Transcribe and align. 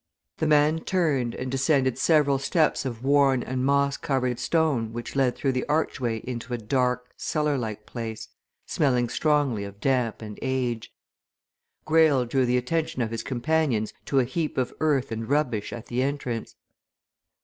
The 0.37 0.47
man 0.47 0.79
turned 0.79 1.35
and 1.35 1.51
descended 1.51 1.95
several 1.99 2.39
steps 2.39 2.85
of 2.85 3.03
worn 3.03 3.43
and 3.43 3.63
moss 3.63 3.97
covered 3.97 4.39
stone 4.39 4.93
which 4.93 5.15
led 5.15 5.35
through 5.35 5.51
the 5.51 5.65
archway 5.69 6.17
into 6.21 6.55
a 6.55 6.57
dark, 6.57 7.13
cellar 7.17 7.55
like 7.55 7.85
place 7.85 8.27
smelling 8.65 9.09
strongly 9.09 9.63
of 9.63 9.79
damp 9.79 10.23
and 10.23 10.39
age. 10.41 10.91
Greyle 11.85 12.25
drew 12.25 12.47
the 12.47 12.57
attention 12.57 13.03
of 13.03 13.11
his 13.11 13.21
companions 13.21 13.93
to 14.05 14.17
a 14.17 14.23
heap 14.25 14.57
of 14.57 14.73
earth 14.79 15.11
and 15.11 15.29
rubbish 15.29 15.71
at 15.71 15.85
the 15.85 16.01
entrance. 16.01 16.55